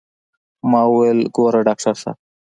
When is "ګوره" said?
1.35-1.59